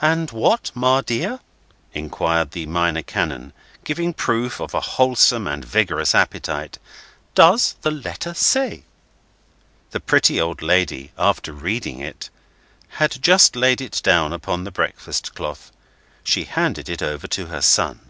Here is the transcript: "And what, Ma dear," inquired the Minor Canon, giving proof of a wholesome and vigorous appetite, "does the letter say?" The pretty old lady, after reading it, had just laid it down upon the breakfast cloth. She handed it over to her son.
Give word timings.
"And 0.00 0.30
what, 0.30 0.70
Ma 0.74 1.02
dear," 1.02 1.38
inquired 1.92 2.52
the 2.52 2.64
Minor 2.64 3.02
Canon, 3.02 3.52
giving 3.84 4.14
proof 4.14 4.58
of 4.58 4.72
a 4.72 4.80
wholesome 4.80 5.46
and 5.46 5.62
vigorous 5.62 6.14
appetite, 6.14 6.78
"does 7.34 7.74
the 7.82 7.90
letter 7.90 8.32
say?" 8.32 8.84
The 9.90 10.00
pretty 10.00 10.40
old 10.40 10.62
lady, 10.62 11.12
after 11.18 11.52
reading 11.52 11.98
it, 12.00 12.30
had 12.96 13.20
just 13.22 13.54
laid 13.54 13.82
it 13.82 14.00
down 14.02 14.32
upon 14.32 14.64
the 14.64 14.70
breakfast 14.70 15.34
cloth. 15.34 15.70
She 16.24 16.44
handed 16.44 16.88
it 16.88 17.02
over 17.02 17.26
to 17.26 17.48
her 17.48 17.60
son. 17.60 18.08